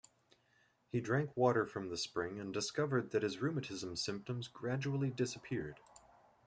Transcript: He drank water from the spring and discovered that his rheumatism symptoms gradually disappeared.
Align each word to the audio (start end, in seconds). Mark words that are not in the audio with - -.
He 0.91 0.99
drank 0.99 1.37
water 1.37 1.63
from 1.67 1.89
the 1.89 1.95
spring 1.95 2.39
and 2.39 2.51
discovered 2.51 3.11
that 3.11 3.21
his 3.21 3.37
rheumatism 3.37 3.95
symptoms 3.95 4.47
gradually 4.47 5.11
disappeared. 5.11 5.79